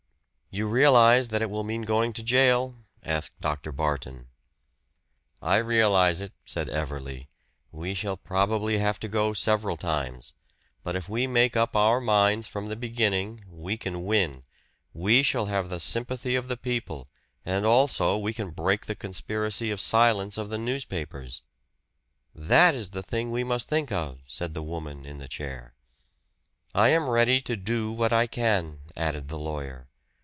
[0.53, 3.71] "You realize that it will mean going to jail?" asked Dr.
[3.71, 4.27] Barton.
[5.41, 7.29] "I realize it," said Everley.
[7.71, 10.33] "We shall probably have to go several times.
[10.83, 14.43] But if we make up our minds from the beginning, we can win;
[14.93, 17.07] we shall have the sympathy of the people
[17.45, 21.43] and also we can break the conspiracy of silence of the newspapers."
[22.35, 25.75] "That is the thing we must think of," said the woman in the chair.
[26.75, 29.87] "I am ready to do what I can," added the lawyer.